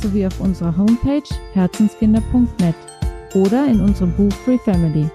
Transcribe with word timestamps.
sowie 0.00 0.26
auf 0.26 0.40
unserer 0.40 0.76
Homepage 0.76 1.22
herzenskinder.net 1.52 2.74
oder 3.34 3.66
in 3.66 3.80
unserem 3.80 4.12
Buch 4.12 4.32
Free 4.44 4.58
Family. 4.58 5.08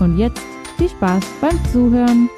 Und 0.00 0.18
jetzt 0.18 0.40
viel 0.76 0.88
Spaß 0.88 1.24
beim 1.40 1.58
Zuhören! 1.72 2.28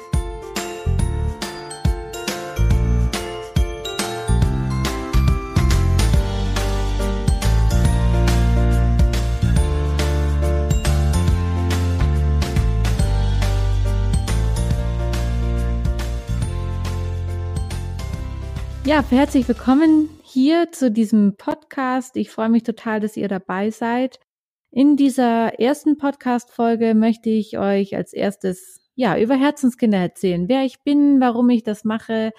Ja, 18.85 19.03
herzlich 19.09 19.45
willkommen 19.49 20.16
hier 20.37 20.71
zu 20.71 20.91
diesem 20.91 21.35
Podcast. 21.35 22.15
Ich 22.15 22.29
freue 22.29 22.49
mich 22.49 22.61
total, 22.61 22.99
dass 22.99 23.17
ihr 23.17 23.27
dabei 23.27 23.71
seid. 23.71 24.19
In 24.69 24.95
dieser 24.95 25.59
ersten 25.59 25.97
Podcast-Folge 25.97 26.93
möchte 26.93 27.31
ich 27.31 27.57
euch 27.57 27.95
als 27.95 28.13
erstes, 28.13 28.87
ja, 28.93 29.17
über 29.17 29.33
Herzenskinder 29.33 29.97
erzählen. 29.97 30.47
Wer 30.47 30.63
ich 30.63 30.83
bin, 30.83 31.19
warum 31.19 31.49
ich 31.49 31.63
das 31.63 31.83
mache, 31.83 32.33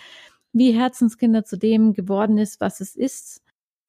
wie 0.52 0.70
Herzenskinder 0.70 1.44
zu 1.44 1.58
dem 1.58 1.92
geworden 1.92 2.38
ist, 2.38 2.60
was 2.60 2.80
es 2.80 2.94
ist. 2.94 3.42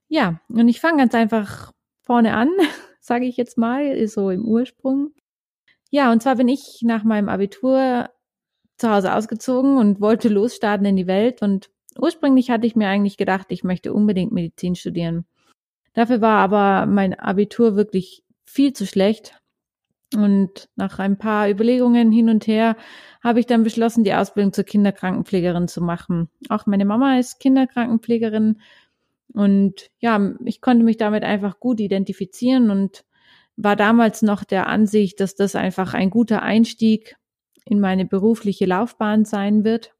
Ja, 0.08 0.42
und 0.50 0.68
ich 0.70 0.82
fange 0.82 0.98
ganz 0.98 1.14
einfach 1.14 1.72
vorne 2.02 2.34
an, 2.34 2.50
sage 3.00 3.26
ich 3.26 3.38
jetzt 3.38 3.60
mal, 3.60 4.08
so 4.08 4.32
im 4.32 4.44
Ursprung. 4.44 5.12
Ja, 5.92 6.12
und 6.12 6.24
zwar 6.24 6.38
bin 6.38 6.48
ich 6.48 6.80
nach 6.82 7.04
meinem 7.04 7.30
Abitur 7.30 8.10
zu 8.78 8.90
Hause 8.90 9.14
ausgezogen 9.14 9.78
und 9.78 10.02
wollte 10.02 10.30
losstarten 10.30 10.88
in 10.88 10.96
die 10.96 11.06
Welt 11.06 11.44
und 11.44 11.70
Ursprünglich 12.02 12.50
hatte 12.50 12.68
ich 12.68 12.76
mir 12.76 12.88
eigentlich 12.88 13.18
gedacht, 13.18 13.48
ich 13.50 13.64
möchte 13.64 13.94
unbedingt 13.94 14.32
Medizin 14.32 14.76
studieren. 14.76 15.26
Dafür 15.94 16.22
war 16.22 16.40
aber 16.40 16.86
mein 16.86 17.14
Abitur 17.14 17.76
wirklich 17.76 18.24
viel 18.46 18.74
zu 18.74 18.86
schlecht. 18.86 19.36
Und 20.16 20.70
nach 20.76 20.98
ein 20.98 21.18
paar 21.20 21.50
Überlegungen 21.50 22.12
hin 22.12 22.30
und 22.30 22.48
her 22.48 22.76
habe 23.24 23.40
ich 23.40 23.46
dann 23.46 23.64
beschlossen, 23.64 24.04
die 24.04 24.14
Ausbildung 24.14 24.54
zur 24.54 24.64
Kinderkrankenpflegerin 24.64 25.68
zu 25.68 25.82
machen. 25.82 26.30
Auch 26.50 26.66
meine 26.66 26.86
Mama 26.86 27.20
ist 27.20 27.40
Kinderkrankenpflegerin. 27.40 28.60
Und 29.34 29.92
ja, 30.00 30.34
ich 30.46 30.62
konnte 30.62 30.84
mich 30.84 30.98
damit 30.98 31.24
einfach 31.24 31.60
gut 31.60 31.80
identifizieren 31.80 32.72
und 32.72 33.04
war 33.56 33.76
damals 33.76 34.22
noch 34.24 34.44
der 34.44 34.68
Ansicht, 34.68 35.20
dass 35.20 35.36
das 35.36 35.56
einfach 35.56 35.94
ein 35.94 36.10
guter 36.10 36.42
Einstieg 36.42 37.18
in 37.66 37.80
meine 37.80 38.06
berufliche 38.06 38.66
Laufbahn 38.66 39.26
sein 39.26 39.64
wird 39.64 39.94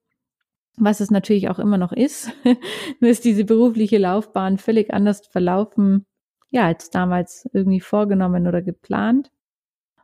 was 0.80 1.00
es 1.00 1.12
natürlich 1.12 1.50
auch 1.50 1.60
immer 1.60 1.78
noch 1.78 1.92
ist. 1.92 2.32
Nur 3.00 3.12
ist 3.12 3.26
diese 3.26 3.46
berufliche 3.46 3.98
Laufbahn 3.98 4.58
völlig 4.58 4.94
anders 4.94 5.22
verlaufen, 5.28 6.06
ja, 6.52 6.66
als 6.66 6.90
damals 6.90 7.48
irgendwie 7.54 7.82
vorgenommen 7.82 8.48
oder 8.48 8.62
geplant. 8.62 9.32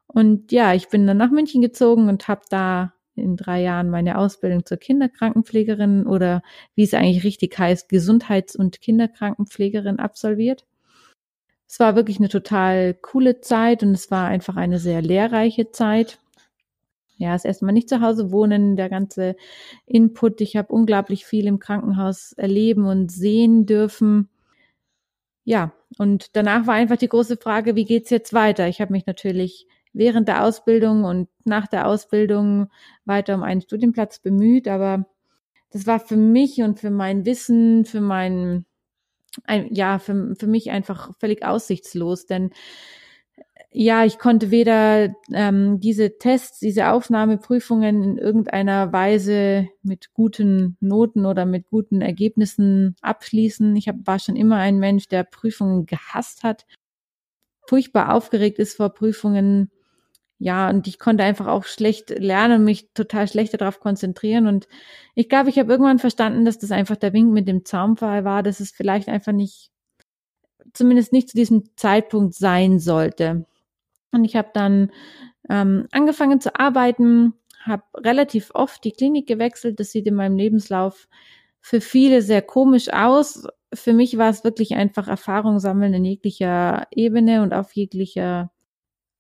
Und 0.08 0.52
ja, 0.52 0.74
ich 0.74 0.90
bin 0.90 1.08
dann 1.08 1.18
nach 1.18 1.32
München 1.32 1.62
gezogen 1.62 2.10
und 2.10 2.28
habe 2.28 2.42
da 2.50 2.94
in 3.16 3.38
drei 3.38 3.62
Jahren 3.62 3.90
meine 3.90 4.18
Ausbildung 4.18 4.66
zur 4.66 4.78
Kinderkrankenpflegerin 4.78 6.06
oder 6.06 6.42
wie 6.76 6.84
es 6.84 6.94
eigentlich 6.94 7.24
richtig 7.24 7.58
heißt, 7.58 7.90
Gesundheits- 7.90 8.56
und 8.56 8.82
Kinderkrankenpflegerin 8.82 10.00
absolviert. 10.00 10.66
Es 11.68 11.80
war 11.80 11.96
wirklich 11.96 12.20
eine 12.20 12.30
total 12.30 12.94
coole 12.94 13.42
Zeit 13.42 13.84
und 13.84 13.92
es 13.92 14.12
war 14.12 14.28
einfach 14.28 14.56
eine 14.56 14.80
sehr 14.80 15.02
lehrreiche 15.02 15.72
Zeit 15.72 16.20
ja, 17.18 17.34
das 17.34 17.46
erste 17.46 17.66
Mal 17.66 17.72
nicht 17.72 17.90
zu 17.90 18.02
Hause 18.02 18.32
wohnen, 18.32 18.76
der 18.76 18.90
ganze 18.90 19.36
Input. 19.86 20.42
Ich 20.42 20.56
habe 20.56 20.74
unglaublich 20.74 21.26
viel 21.26 21.48
im 21.48 21.60
Krankenhaus 21.60 22.34
erleben 22.34 22.86
und 22.86 23.12
sehen 23.12 23.66
dürfen. 23.66 24.30
Ja, 25.44 25.74
und 25.98 26.36
danach 26.36 26.68
war 26.68 26.74
einfach 26.74 26.98
die 26.98 27.08
große 27.10 27.38
Frage, 27.38 27.76
wie 27.76 27.86
geht's 27.86 28.10
jetzt 28.10 28.34
weiter? 28.34 28.68
Ich 28.68 28.82
habe 28.82 28.92
mich 28.92 29.06
natürlich 29.06 29.68
während 29.94 30.28
der 30.28 30.44
Ausbildung 30.44 31.06
und 31.06 31.30
nach 31.46 31.68
der 31.68 31.88
Ausbildung 31.88 32.68
weiter 33.06 33.36
um 33.36 33.44
einen 33.44 33.62
Studienplatz 33.62 34.20
bemüht, 34.20 34.68
aber 34.68 35.06
das 35.72 35.88
war 35.88 36.00
für 36.00 36.18
mich 36.18 36.62
und 36.62 36.80
für 36.80 36.90
mein 36.90 37.26
Wissen, 37.26 37.86
für 37.86 38.02
mein, 38.02 38.66
ja, 39.70 40.00
für, 40.00 40.36
für 40.38 40.48
mich 40.48 40.72
einfach 40.72 41.12
völlig 41.20 41.46
aussichtslos, 41.46 42.26
denn 42.26 42.52
ja, 43.78 44.06
ich 44.06 44.20
konnte 44.20 44.52
weder 44.52 45.14
ähm, 45.34 45.82
diese 45.82 46.18
Tests, 46.18 46.60
diese 46.60 46.92
Aufnahmeprüfungen 46.92 48.04
in 48.04 48.18
irgendeiner 48.18 48.94
Weise 48.94 49.68
mit 49.84 50.14
guten 50.14 50.78
Noten 50.80 51.26
oder 51.26 51.46
mit 51.46 51.68
guten 51.68 52.00
Ergebnissen 52.00 52.96
abschließen. 53.02 53.76
Ich 53.76 53.90
hab, 53.90 53.98
war 54.06 54.20
schon 54.20 54.38
immer 54.38 54.56
ein 54.56 54.80
Mensch, 54.80 55.10
der 55.10 55.26
Prüfungen 55.26 55.86
gehasst 55.86 56.44
hat, 56.44 56.66
furchtbar 57.68 58.14
aufgeregt 58.14 58.60
ist 58.60 58.78
vor 58.78 58.92
Prüfungen. 58.92 59.70
Ja, 60.40 60.70
und 60.70 60.88
ich 60.88 60.98
konnte 60.98 61.26
einfach 61.26 61.48
auch 61.48 61.66
schlecht 61.66 62.12
lernen, 62.12 62.64
mich 62.64 62.94
total 62.94 63.28
schlecht 63.28 63.60
darauf 63.60 63.82
konzentrieren. 63.82 64.48
Und 64.48 64.70
ich 65.16 65.28
glaube, 65.28 65.50
ich 65.50 65.60
habe 65.60 65.70
irgendwann 65.70 66.00
verstanden, 66.00 66.46
dass 66.46 66.60
das 66.60 66.72
einfach 66.72 66.96
der 66.96 67.12
Wink 67.12 67.34
mit 67.34 67.48
dem 67.50 67.66
Zaunpfahl 67.66 68.24
war, 68.24 68.42
dass 68.42 68.62
es 68.62 68.72
vielleicht 68.72 69.10
einfach 69.10 69.34
nicht, 69.34 69.72
zumindest 70.72 71.12
nicht 71.12 71.30
zu 71.30 71.36
diesem 71.36 71.76
Zeitpunkt 71.76 72.36
sein 72.36 72.80
sollte. 72.80 73.46
Und 74.12 74.24
ich 74.26 74.36
habe 74.36 74.50
dann 74.54 74.92
ähm, 75.50 75.88
angefangen 75.92 76.40
zu 76.42 76.58
arbeiten, 76.58 77.34
habe 77.62 77.84
relativ 77.96 78.52
oft 78.54 78.84
die 78.84 78.92
Klinik 78.92 79.28
gewechselt. 79.28 79.80
Das 79.80 79.92
sieht 79.92 80.08
in 80.08 80.16
meinem 80.16 80.38
Lebenslauf 80.38 81.08
für 81.62 81.82
viele 81.82 82.22
sehr 82.22 82.42
komisch 82.42 82.94
aus. 82.94 83.48
Für 83.74 83.94
mich 83.94 84.18
war 84.18 84.30
es 84.30 84.44
wirklich 84.44 84.76
einfach 84.76 85.08
Erfahrung 85.08 85.60
sammeln 85.60 85.94
in 85.96 86.06
jeglicher 86.06 86.88
Ebene 86.92 87.42
und 87.42 87.54
auf 87.54 87.74
jeglicher 87.74 88.52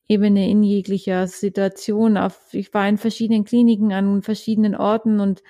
Ebene, 0.07 0.47
in 0.49 0.61
jeglicher 0.63 1.27
Situation. 1.27 2.17
Auf, 2.17 2.53
ich 2.53 2.73
war 2.73 2.87
in 2.87 2.97
verschiedenen 2.97 3.45
Kliniken 3.45 3.91
an 3.91 4.21
verschiedenen 4.21 4.75
Orten 4.75 5.19
und 5.19 5.41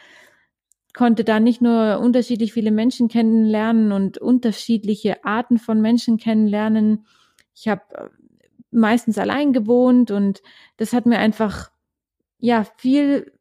konnte 0.94 1.26
da 1.26 1.42
nicht 1.42 1.62
nur 1.62 2.00
unterschiedlich 2.00 2.54
viele 2.54 2.72
Menschen 2.72 3.10
kennenlernen 3.10 3.92
und 3.92 4.18
unterschiedliche 4.18 5.26
Arten 5.26 5.58
von 5.58 5.82
Menschen 5.82 6.18
kennenlernen. 6.18 7.06
Ich 7.54 7.68
habe 7.68 8.12
meistens 8.76 9.18
allein 9.18 9.54
gewohnt 9.54 10.12
und 10.12 10.42
das 10.78 10.94
hat 10.94 11.06
mir 11.06 11.20
einfach 11.20 11.72
ja 12.40 12.66
viel 12.78 13.32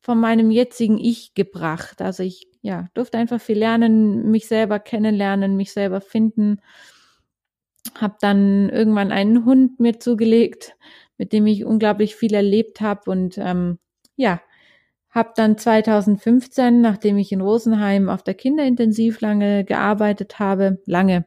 von 0.00 0.18
meinem 0.18 0.50
jetzigen 0.50 0.98
Ich 0.98 1.34
gebracht. 1.34 2.02
Also 2.02 2.22
ich 2.22 2.48
ja 2.60 2.88
durfte 2.94 3.18
einfach 3.18 3.40
viel 3.40 3.58
lernen, 3.58 4.30
mich 4.30 4.46
selber 4.48 4.78
kennenlernen, 4.78 5.56
mich 5.56 5.72
selber 5.72 6.00
finden. 6.00 6.60
Hab 7.98 8.18
dann 8.18 8.68
irgendwann 8.70 9.12
einen 9.12 9.44
Hund 9.44 9.80
mir 9.80 10.00
zugelegt, 10.00 10.76
mit 11.18 11.32
dem 11.32 11.46
ich 11.46 11.64
unglaublich 11.64 12.16
viel 12.16 12.34
erlebt 12.34 12.80
habe 12.80 13.10
und 13.10 13.38
ähm, 13.38 13.78
ja 14.16 14.40
habe 15.12 15.32
dann 15.36 15.58
2015, 15.58 16.80
nachdem 16.80 17.18
ich 17.18 17.32
in 17.32 17.42
Rosenheim 17.42 18.08
auf 18.08 18.22
der 18.22 18.34
Kinderintensiv 18.34 19.20
lange 19.20 19.64
gearbeitet 19.64 20.38
habe, 20.38 20.80
lange 20.86 21.26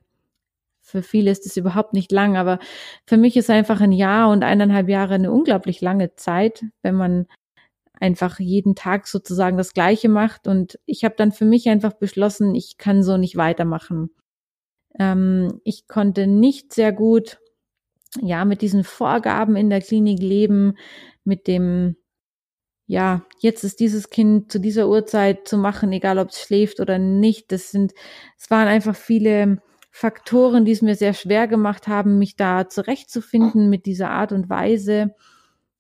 für 0.85 1.01
viele 1.01 1.31
ist 1.31 1.45
es 1.47 1.57
überhaupt 1.57 1.93
nicht 1.93 2.11
lang, 2.11 2.37
aber 2.37 2.59
für 3.07 3.17
mich 3.17 3.35
ist 3.35 3.49
einfach 3.49 3.81
ein 3.81 3.91
Jahr 3.91 4.29
und 4.29 4.43
eineinhalb 4.43 4.87
Jahre 4.87 5.15
eine 5.15 5.31
unglaublich 5.31 5.81
lange 5.81 6.15
Zeit, 6.15 6.63
wenn 6.83 6.95
man 6.95 7.25
einfach 7.99 8.39
jeden 8.39 8.75
Tag 8.75 9.07
sozusagen 9.07 9.57
das 9.57 9.73
Gleiche 9.73 10.09
macht. 10.09 10.47
Und 10.47 10.79
ich 10.85 11.03
habe 11.03 11.15
dann 11.17 11.31
für 11.31 11.45
mich 11.45 11.67
einfach 11.69 11.93
beschlossen, 11.93 12.53
ich 12.53 12.77
kann 12.77 13.01
so 13.01 13.17
nicht 13.17 13.35
weitermachen. 13.35 14.11
Ähm, 14.99 15.59
ich 15.63 15.87
konnte 15.87 16.27
nicht 16.27 16.71
sehr 16.73 16.91
gut, 16.91 17.39
ja, 18.21 18.45
mit 18.45 18.61
diesen 18.61 18.83
Vorgaben 18.83 19.55
in 19.55 19.71
der 19.71 19.81
Klinik 19.81 20.19
leben, 20.19 20.77
mit 21.23 21.47
dem, 21.47 21.95
ja, 22.85 23.25
jetzt 23.39 23.63
ist 23.63 23.79
dieses 23.79 24.11
Kind 24.11 24.51
zu 24.51 24.59
dieser 24.59 24.87
Uhrzeit 24.87 25.47
zu 25.47 25.57
machen, 25.57 25.91
egal 25.91 26.19
ob 26.19 26.29
es 26.29 26.39
schläft 26.41 26.79
oder 26.79 26.99
nicht. 26.99 27.51
Das 27.51 27.71
sind, 27.71 27.93
es 28.37 28.51
waren 28.51 28.67
einfach 28.67 28.95
viele 28.95 29.61
Faktoren, 29.97 30.65
die 30.65 30.73
es 30.73 30.81
mir 30.81 30.95
sehr 30.95 31.13
schwer 31.13 31.47
gemacht 31.47 31.87
haben, 31.87 32.19
mich 32.19 32.35
da 32.35 32.67
zurechtzufinden 32.67 33.69
mit 33.69 33.85
dieser 33.85 34.09
Art 34.09 34.33
und 34.33 34.49
Weise, 34.49 35.15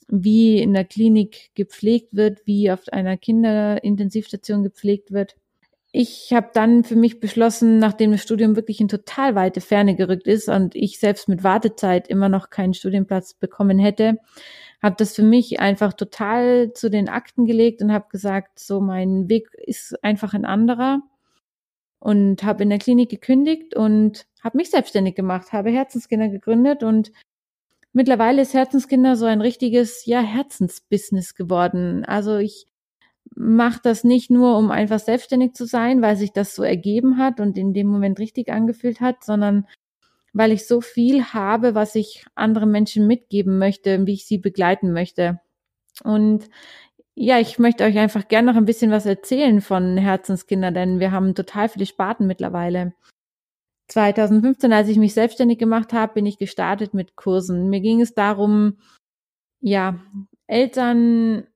wie 0.07 0.57
in 0.61 0.73
der 0.73 0.85
Klinik 0.85 1.49
gepflegt 1.53 2.15
wird, 2.15 2.39
wie 2.45 2.71
auf 2.71 2.87
einer 2.93 3.17
Kinderintensivstation 3.17 4.63
gepflegt 4.63 5.11
wird. 5.11 5.35
ich 5.91 6.31
habe 6.31 6.49
dann 6.53 6.85
für 6.85 6.95
mich 6.95 7.19
beschlossen, 7.19 7.77
nachdem 7.77 8.13
das 8.13 8.23
Studium 8.23 8.55
wirklich 8.55 8.79
in 8.79 8.87
total 8.87 9.35
weite 9.35 9.59
Ferne 9.59 9.97
gerückt 9.97 10.27
ist 10.27 10.47
und 10.47 10.75
ich 10.75 10.97
selbst 10.97 11.27
mit 11.27 11.43
Wartezeit 11.43 12.07
immer 12.07 12.29
noch 12.29 12.49
keinen 12.49 12.73
Studienplatz 12.73 13.33
bekommen 13.33 13.79
hätte, 13.79 14.19
habe 14.81 14.95
das 14.97 15.13
für 15.13 15.23
mich 15.23 15.59
einfach 15.59 15.91
total 15.91 16.71
zu 16.71 16.89
den 16.89 17.09
Akten 17.09 17.45
gelegt 17.45 17.81
und 17.81 17.91
habe 17.91 18.05
gesagt, 18.09 18.59
so 18.59 18.79
mein 18.79 19.27
Weg 19.27 19.49
ist 19.55 20.01
einfach 20.05 20.33
ein 20.33 20.45
anderer 20.45 21.01
und 21.99 22.43
habe 22.43 22.63
in 22.63 22.69
der 22.69 22.79
Klinik 22.79 23.09
gekündigt 23.09 23.75
und 23.75 24.25
habe 24.43 24.57
mich 24.57 24.69
selbstständig 24.69 25.15
gemacht, 25.15 25.53
habe 25.53 25.71
Herzenskinder 25.71 26.29
gegründet 26.29 26.83
und 26.83 27.11
mittlerweile 27.93 28.41
ist 28.41 28.53
Herzenskinder 28.53 29.15
so 29.15 29.25
ein 29.25 29.41
richtiges 29.41 30.05
ja 30.05 30.19
Herzensbusiness 30.21 31.35
geworden. 31.35 32.05
Also 32.05 32.37
ich 32.37 32.67
mache 33.35 33.79
das 33.83 34.03
nicht 34.03 34.29
nur, 34.29 34.57
um 34.57 34.71
einfach 34.71 34.99
selbstständig 34.99 35.53
zu 35.53 35.65
sein, 35.65 36.01
weil 36.01 36.15
sich 36.15 36.31
das 36.31 36.55
so 36.55 36.63
ergeben 36.63 37.17
hat 37.17 37.39
und 37.39 37.57
in 37.57 37.73
dem 37.73 37.87
Moment 37.87 38.19
richtig 38.19 38.49
angefühlt 38.49 39.01
hat, 39.01 39.23
sondern 39.23 39.67
weil 40.33 40.51
ich 40.51 40.67
so 40.67 40.81
viel 40.81 41.23
habe, 41.23 41.75
was 41.75 41.95
ich 41.95 42.25
anderen 42.35 42.69
Menschen 42.69 43.07
mitgeben 43.07 43.57
möchte, 43.57 44.05
wie 44.05 44.13
ich 44.13 44.25
sie 44.27 44.37
begleiten 44.37 44.91
möchte. 44.91 45.39
Und 46.03 46.49
ja, 47.15 47.39
ich 47.39 47.59
möchte 47.59 47.85
euch 47.85 47.97
einfach 47.97 48.27
gerne 48.27 48.51
noch 48.51 48.57
ein 48.57 48.65
bisschen 48.65 48.91
was 48.91 49.05
erzählen 49.05 49.61
von 49.61 49.97
Herzenskinder, 49.97 50.71
denn 50.71 50.99
wir 50.99 51.11
haben 51.11 51.33
total 51.33 51.69
viele 51.69 51.85
Sparten 51.85 52.27
mittlerweile. 52.27 52.93
2015, 53.87 54.73
als 54.73 54.89
ich 54.89 54.97
mich 54.97 55.13
selbstständig 55.13 55.57
gemacht 55.57 55.93
habe, 55.93 56.13
bin 56.13 56.25
ich 56.25 56.37
gestartet 56.37 56.93
mit 56.93 57.15
Kursen. 57.15 57.69
Mir 57.69 57.79
ging 57.81 58.01
es 58.01 58.13
darum, 58.13 58.77
ja, 59.61 59.99
Eltern 60.47 61.47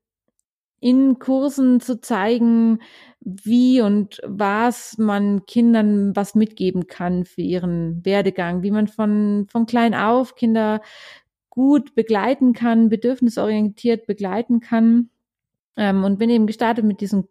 in 0.80 1.20
Kursen 1.20 1.82
zu 1.82 2.00
zeigen, 2.00 2.80
wie 3.20 3.82
und 3.82 4.22
was 4.26 4.98
man 4.98 5.46
Kindern 5.46 6.16
was 6.16 6.36
mitgeben 6.36 6.88
kann 6.88 7.26
für 7.26 7.42
ihren 7.42 8.06
Werdegang, 8.06 8.64
wie 8.64 8.72
man 8.72 8.88
von, 8.88 9.48
von 9.52 9.66
klein 9.66 9.94
auf 9.94 10.36
Kinder 10.36 10.82
gut 11.50 11.96
begleiten 11.96 12.54
kann, 12.54 12.88
bedürfnisorientiert 12.88 14.08
begleiten 14.08 14.62
kann. 14.62 15.10
Ähm, 15.78 16.04
und 16.04 16.20
bin 16.20 16.30
eben 16.30 16.48
gestartet 16.48 16.86
mit 16.86 17.02
diesen 17.02 17.28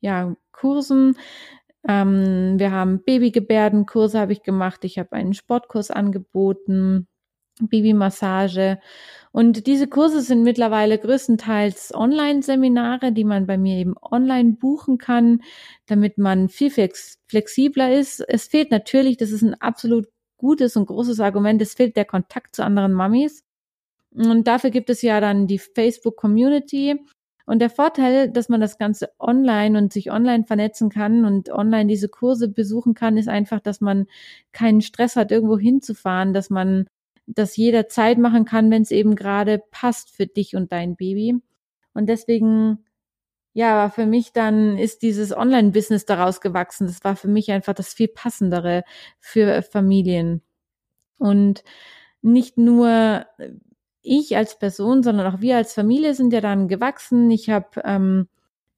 ja, 0.00 0.34
Kursen. 0.52 1.16
Ähm, 1.86 2.58
wir 2.58 2.72
haben 2.72 3.02
Babygebärdenkurse 3.04 4.18
habe 4.18 4.32
ich 4.32 4.42
gemacht. 4.42 4.84
Ich 4.84 4.98
habe 4.98 5.12
einen 5.12 5.34
Sportkurs 5.34 5.90
angeboten, 5.90 7.08
Babymassage 7.60 8.78
und 9.32 9.66
diese 9.66 9.86
Kurse 9.86 10.20
sind 10.20 10.42
mittlerweile 10.42 10.98
größtenteils 10.98 11.94
Online-Seminare, 11.94 13.12
die 13.12 13.24
man 13.24 13.46
bei 13.46 13.58
mir 13.58 13.76
eben 13.76 13.94
online 14.00 14.54
buchen 14.54 14.98
kann, 14.98 15.42
damit 15.86 16.18
man 16.18 16.48
viel 16.48 16.70
flex 16.70 17.18
flexibler 17.26 17.92
ist. 17.92 18.20
Es 18.26 18.46
fehlt 18.46 18.70
natürlich, 18.70 19.16
das 19.16 19.30
ist 19.30 19.42
ein 19.42 19.54
absolut 19.54 20.08
gutes 20.38 20.76
und 20.76 20.86
großes 20.86 21.20
Argument, 21.20 21.60
es 21.60 21.74
fehlt 21.74 21.96
der 21.96 22.04
Kontakt 22.04 22.56
zu 22.56 22.64
anderen 22.64 22.92
Mamis. 22.92 23.44
Und 24.10 24.48
dafür 24.48 24.70
gibt 24.70 24.88
es 24.88 25.02
ja 25.02 25.20
dann 25.20 25.46
die 25.46 25.58
Facebook-Community. 25.58 26.98
Und 27.48 27.60
der 27.60 27.70
Vorteil, 27.70 28.30
dass 28.30 28.50
man 28.50 28.60
das 28.60 28.76
Ganze 28.76 29.08
online 29.18 29.78
und 29.78 29.90
sich 29.90 30.12
online 30.12 30.44
vernetzen 30.44 30.90
kann 30.90 31.24
und 31.24 31.48
online 31.48 31.86
diese 31.86 32.10
Kurse 32.10 32.46
besuchen 32.46 32.92
kann, 32.92 33.16
ist 33.16 33.30
einfach, 33.30 33.60
dass 33.60 33.80
man 33.80 34.06
keinen 34.52 34.82
Stress 34.82 35.16
hat, 35.16 35.32
irgendwo 35.32 35.58
hinzufahren, 35.58 36.34
dass 36.34 36.50
man 36.50 36.88
das 37.26 37.56
jederzeit 37.56 38.18
machen 38.18 38.44
kann, 38.44 38.70
wenn 38.70 38.82
es 38.82 38.90
eben 38.90 39.16
gerade 39.16 39.62
passt 39.70 40.10
für 40.10 40.26
dich 40.26 40.56
und 40.56 40.72
dein 40.72 40.94
Baby. 40.94 41.36
Und 41.94 42.10
deswegen, 42.10 42.84
ja, 43.54 43.88
für 43.88 44.04
mich 44.04 44.34
dann 44.34 44.76
ist 44.76 45.00
dieses 45.00 45.34
Online-Business 45.34 46.04
daraus 46.04 46.42
gewachsen. 46.42 46.86
Das 46.86 47.02
war 47.02 47.16
für 47.16 47.28
mich 47.28 47.50
einfach 47.50 47.72
das 47.72 47.94
viel 47.94 48.08
passendere 48.08 48.84
für 49.20 49.62
Familien. 49.62 50.42
Und 51.16 51.64
nicht 52.20 52.58
nur 52.58 53.24
ich 54.08 54.36
als 54.36 54.58
Person, 54.58 55.02
sondern 55.02 55.32
auch 55.32 55.40
wir 55.40 55.56
als 55.56 55.74
Familie 55.74 56.14
sind 56.14 56.32
ja 56.32 56.40
dann 56.40 56.68
gewachsen. 56.68 57.30
Ich 57.30 57.50
habe 57.50 57.68
ähm, 57.84 58.28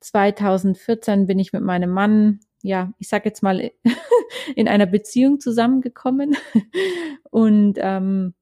2014 0.01 1.27
bin 1.27 1.39
ich 1.39 1.53
mit 1.53 1.63
meinem 1.63 1.91
Mann, 1.91 2.41
ja, 2.63 2.93
ich 2.99 3.09
sag 3.09 3.25
jetzt 3.25 3.43
mal, 3.43 3.71
in 4.57 4.69
einer 4.69 4.87
Beziehung 4.87 5.41
zusammengekommen. 5.41 6.37
Und 7.31 7.75
ähm, 7.79 8.35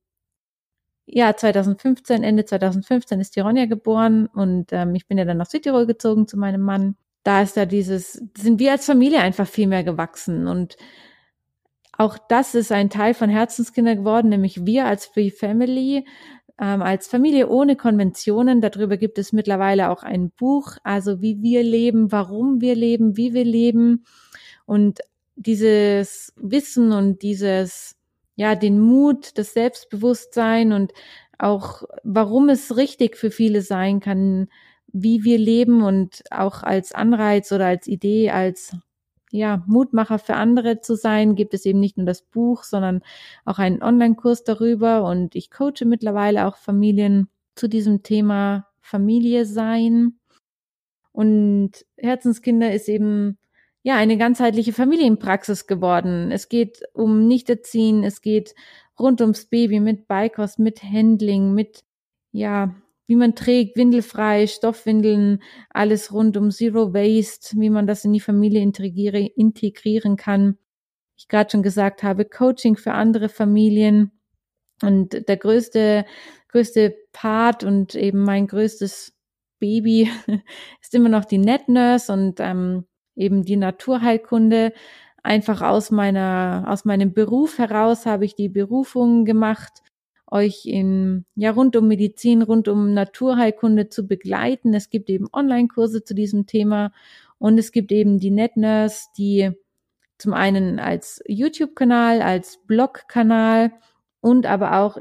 ja, 1.10 1.34
2015, 1.34 2.22
Ende 2.22 2.44
2015 2.44 3.20
ist 3.20 3.34
die 3.34 3.40
Ronja 3.40 3.64
geboren 3.64 4.26
und 4.26 4.72
ähm, 4.72 4.94
ich 4.94 5.08
bin 5.08 5.16
ja 5.16 5.24
dann 5.24 5.38
nach 5.38 5.48
Südtirol 5.48 5.86
gezogen 5.86 6.28
zu 6.28 6.36
meinem 6.36 6.60
Mann. 6.60 6.96
Da 7.22 7.40
ist 7.40 7.56
ja 7.56 7.64
dieses, 7.64 8.22
sind 8.36 8.58
wir 8.58 8.72
als 8.72 8.84
Familie 8.84 9.20
einfach 9.20 9.48
viel 9.48 9.68
mehr 9.68 9.84
gewachsen 9.84 10.46
und 10.46 10.76
auch 11.96 12.18
das 12.28 12.54
ist 12.54 12.70
ein 12.70 12.90
Teil 12.90 13.14
von 13.14 13.30
Herzenskinder 13.30 13.96
geworden, 13.96 14.28
nämlich 14.28 14.66
wir 14.66 14.84
als 14.84 15.06
Free 15.06 15.30
Family, 15.30 16.04
ähm, 16.60 16.82
als 16.82 17.06
Familie 17.06 17.48
ohne 17.48 17.76
Konventionen. 17.76 18.60
Darüber 18.60 18.96
gibt 18.96 19.18
es 19.18 19.32
mittlerweile 19.32 19.90
auch 19.90 20.02
ein 20.02 20.30
Buch, 20.30 20.76
also 20.84 21.20
wie 21.20 21.42
wir 21.42 21.62
leben, 21.62 22.12
warum 22.12 22.60
wir 22.60 22.74
leben, 22.74 23.16
wie 23.16 23.34
wir 23.34 23.44
leben 23.44 24.04
und 24.66 25.00
dieses 25.36 26.32
Wissen 26.36 26.92
und 26.92 27.22
dieses 27.22 27.96
ja, 28.38 28.54
den 28.54 28.78
Mut, 28.78 29.36
das 29.36 29.52
Selbstbewusstsein 29.52 30.72
und 30.72 30.92
auch, 31.38 31.82
warum 32.04 32.48
es 32.48 32.76
richtig 32.76 33.16
für 33.16 33.32
viele 33.32 33.62
sein 33.62 33.98
kann, 33.98 34.48
wie 34.92 35.24
wir 35.24 35.38
leben 35.38 35.82
und 35.82 36.22
auch 36.30 36.62
als 36.62 36.92
Anreiz 36.92 37.50
oder 37.50 37.66
als 37.66 37.88
Idee, 37.88 38.30
als 38.30 38.76
ja, 39.30 39.62
Mutmacher 39.66 40.18
für 40.18 40.34
andere 40.34 40.80
zu 40.80 40.94
sein, 40.94 41.34
gibt 41.34 41.54
es 41.54 41.64
eben 41.66 41.80
nicht 41.80 41.96
nur 41.96 42.06
das 42.06 42.22
Buch, 42.22 42.64
sondern 42.64 43.02
auch 43.44 43.58
einen 43.58 43.82
Online-Kurs 43.82 44.44
darüber 44.44 45.04
und 45.04 45.34
ich 45.34 45.50
coache 45.50 45.84
mittlerweile 45.84 46.46
auch 46.46 46.56
Familien 46.56 47.28
zu 47.54 47.68
diesem 47.68 48.02
Thema 48.02 48.66
Familie 48.80 49.44
sein. 49.44 50.18
Und 51.12 51.84
Herzenskinder 51.96 52.72
ist 52.72 52.88
eben 52.88 53.38
ja, 53.82 53.96
eine 53.96 54.18
ganzheitliche 54.18 54.72
Familienpraxis 54.72 55.66
geworden. 55.66 56.30
Es 56.30 56.48
geht 56.48 56.82
um 56.94 57.26
Nichterziehen, 57.26 58.04
es 58.04 58.20
geht 58.20 58.54
rund 58.98 59.20
ums 59.20 59.46
Baby 59.46 59.80
mit 59.80 60.08
Beikost, 60.08 60.58
mit 60.58 60.82
Handling, 60.82 61.54
mit, 61.54 61.84
ja, 62.32 62.74
wie 63.08 63.16
man 63.16 63.34
trägt, 63.34 63.76
windelfrei, 63.76 64.46
Stoffwindeln, 64.46 65.42
alles 65.70 66.12
rund 66.12 66.36
um 66.36 66.50
Zero 66.50 66.92
Waste, 66.92 67.58
wie 67.58 67.70
man 67.70 67.86
das 67.86 68.04
in 68.04 68.12
die 68.12 68.20
Familie 68.20 68.60
integriere, 68.60 69.18
integrieren 69.18 70.16
kann. 70.16 70.58
Ich 71.16 71.26
gerade 71.26 71.50
schon 71.50 71.62
gesagt 71.62 72.02
habe, 72.02 72.26
Coaching 72.26 72.76
für 72.76 72.92
andere 72.92 73.30
Familien. 73.30 74.12
Und 74.82 75.26
der 75.26 75.36
größte, 75.38 76.04
größte 76.48 76.96
Part 77.12 77.64
und 77.64 77.94
eben 77.94 78.22
mein 78.22 78.46
größtes 78.46 79.16
Baby 79.58 80.10
ist 80.82 80.94
immer 80.94 81.08
noch 81.08 81.24
die 81.24 81.38
Net 81.38 81.66
Nurse 81.68 82.12
und 82.12 82.40
ähm, 82.40 82.84
eben 83.16 83.42
die 83.42 83.56
Naturheilkunde. 83.56 84.74
Einfach 85.22 85.62
aus 85.62 85.90
meiner, 85.90 86.66
aus 86.68 86.84
meinem 86.84 87.14
Beruf 87.14 87.58
heraus 87.58 88.04
habe 88.04 88.26
ich 88.26 88.34
die 88.34 88.50
Berufung 88.50 89.24
gemacht, 89.24 89.82
euch 90.30 90.66
in, 90.66 91.24
ja, 91.34 91.50
rund 91.50 91.76
um 91.76 91.88
Medizin, 91.88 92.42
rund 92.42 92.68
um 92.68 92.92
Naturheilkunde 92.92 93.88
zu 93.88 94.06
begleiten. 94.06 94.74
Es 94.74 94.90
gibt 94.90 95.10
eben 95.10 95.26
Online-Kurse 95.32 96.04
zu 96.04 96.14
diesem 96.14 96.46
Thema 96.46 96.92
und 97.38 97.58
es 97.58 97.72
gibt 97.72 97.92
eben 97.92 98.18
die 98.18 98.30
NetNurse, 98.30 99.08
die 99.16 99.52
zum 100.18 100.34
einen 100.34 100.80
als 100.80 101.22
YouTube-Kanal, 101.26 102.22
als 102.22 102.58
Blog-Kanal 102.66 103.72
und 104.20 104.46
aber 104.46 104.80
auch 104.80 104.98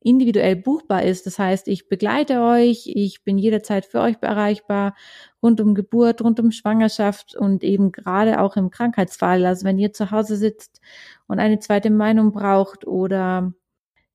individuell 0.00 0.56
buchbar 0.56 1.02
ist. 1.02 1.26
Das 1.26 1.38
heißt, 1.38 1.68
ich 1.68 1.88
begleite 1.88 2.42
euch, 2.42 2.86
ich 2.86 3.24
bin 3.24 3.38
jederzeit 3.38 3.86
für 3.86 4.00
euch 4.00 4.16
erreichbar, 4.20 4.94
rund 5.42 5.60
um 5.60 5.74
Geburt, 5.74 6.22
rund 6.22 6.38
um 6.38 6.50
Schwangerschaft 6.50 7.34
und 7.34 7.64
eben 7.64 7.92
gerade 7.92 8.40
auch 8.40 8.56
im 8.56 8.70
Krankheitsfall. 8.70 9.46
Also 9.46 9.64
wenn 9.64 9.78
ihr 9.78 9.92
zu 9.94 10.10
Hause 10.10 10.36
sitzt 10.36 10.80
und 11.26 11.38
eine 11.38 11.60
zweite 11.60 11.90
Meinung 11.90 12.32
braucht 12.32 12.86
oder 12.86 13.54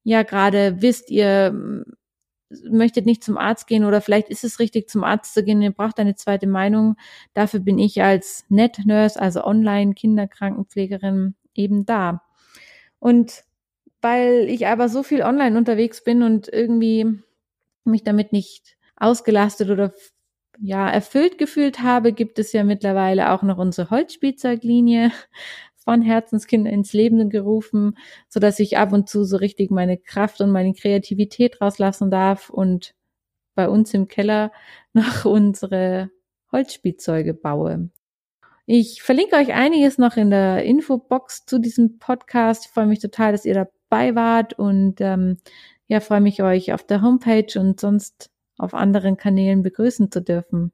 ja 0.04 0.24
gerade 0.24 0.82
wisst, 0.82 1.10
ihr 1.10 1.86
möchtet 2.70 3.06
nicht 3.06 3.24
zum 3.24 3.38
Arzt 3.38 3.68
gehen 3.68 3.86
oder 3.86 4.02
vielleicht 4.02 4.30
ist 4.30 4.44
es 4.44 4.60
richtig, 4.60 4.90
zum 4.90 5.04
Arzt 5.04 5.34
zu 5.34 5.44
gehen, 5.44 5.62
ihr 5.62 5.72
braucht 5.72 6.00
eine 6.00 6.16
zweite 6.16 6.48
Meinung. 6.48 6.96
Dafür 7.34 7.60
bin 7.60 7.80
ich 7.80 8.02
als 8.02 8.46
Net-Nurse, 8.50 9.20
also 9.20 9.44
Online-Kinderkrankenpflegerin 9.44 11.36
eben 11.56 11.86
da. 11.86 12.22
Und 13.00 13.44
weil 14.02 14.48
ich 14.50 14.68
aber 14.68 14.90
so 14.90 15.04
viel 15.04 15.24
online 15.24 15.58
unterwegs 15.58 16.04
bin 16.04 16.24
und 16.24 16.48
irgendwie 16.48 17.20
mich 17.86 18.04
damit 18.04 18.34
nicht 18.34 18.78
ausgelastet 18.96 19.70
oder 19.70 19.94
ja, 20.60 20.88
erfüllt 20.90 21.38
gefühlt 21.38 21.82
habe, 21.82 22.14
gibt 22.14 22.38
es 22.38 22.54
ja 22.54 22.64
mittlerweile 22.64 23.32
auch 23.32 23.42
noch 23.42 23.58
unsere 23.58 23.90
Holzspielzeuglinie 23.90 25.12
von 25.84 26.02
Herzenskind 26.02 26.68
ins 26.68 26.94
Leben 26.94 27.30
gerufen, 27.30 27.98
so 28.30 28.40
dass 28.40 28.60
ich 28.60 28.78
ab 28.78 28.94
und 28.94 29.10
zu 29.10 29.24
so 29.26 29.38
richtig 29.38 29.72
meine 29.72 29.98
Kraft 29.98 30.42
und 30.42 30.52
meine 30.52 30.74
Kreativität 30.74 31.62
rauslassen 31.62 32.10
darf 32.10 32.50
und 32.50 32.96
bei 33.56 33.70
uns 33.70 33.94
im 33.94 34.08
Keller 34.08 34.52
noch 34.94 35.26
unsere 35.26 36.10
Holzspielzeuge 36.52 37.34
baue. 37.34 37.90
Ich 38.66 39.02
verlinke 39.02 39.36
euch 39.36 39.54
einiges 39.54 39.98
noch 39.98 40.16
in 40.16 40.30
der 40.30 40.64
Infobox 40.64 41.46
zu 41.46 41.60
diesem 41.60 42.00
Podcast. 42.00 42.66
Ich 42.66 42.72
freue 42.72 42.86
mich 42.86 43.00
total, 43.00 43.34
dass 43.34 43.46
ihr 43.46 43.54
dabei 43.90 44.16
wart 44.16 44.58
und 44.58 45.02
ähm, 45.02 45.38
ja, 45.88 46.00
freue 46.00 46.22
mich 46.22 46.42
euch 46.42 46.72
auf 46.72 46.84
der 46.84 47.02
Homepage 47.02 47.60
und 47.60 47.80
sonst 47.80 48.32
auf 48.58 48.74
anderen 48.74 49.18
Kanälen 49.18 49.64
begrüßen 49.64 50.12
zu 50.12 50.22
dürfen. 50.22 50.72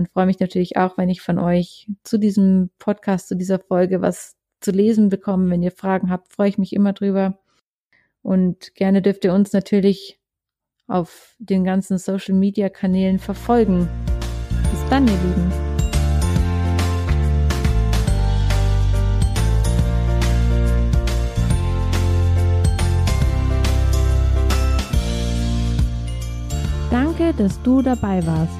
Und 0.00 0.08
freue 0.08 0.24
mich 0.24 0.40
natürlich 0.40 0.78
auch, 0.78 0.96
wenn 0.96 1.10
ich 1.10 1.20
von 1.20 1.38
euch 1.38 1.86
zu 2.04 2.16
diesem 2.16 2.70
Podcast, 2.78 3.28
zu 3.28 3.36
dieser 3.36 3.58
Folge 3.58 4.00
was 4.00 4.34
zu 4.60 4.70
lesen 4.70 5.10
bekomme. 5.10 5.50
Wenn 5.50 5.62
ihr 5.62 5.72
Fragen 5.72 6.08
habt, 6.08 6.32
freue 6.32 6.48
ich 6.48 6.56
mich 6.56 6.72
immer 6.72 6.94
drüber. 6.94 7.38
Und 8.22 8.74
gerne 8.74 9.02
dürft 9.02 9.26
ihr 9.26 9.34
uns 9.34 9.52
natürlich 9.52 10.18
auf 10.86 11.36
den 11.38 11.64
ganzen 11.64 11.98
Social 11.98 12.34
Media 12.34 12.70
Kanälen 12.70 13.18
verfolgen. 13.18 13.90
Bis 14.70 14.88
dann, 14.88 15.06
ihr 15.06 15.12
Lieben. 15.12 15.52
Danke, 26.90 27.34
dass 27.34 27.60
du 27.60 27.82
dabei 27.82 28.26
warst. 28.26 28.59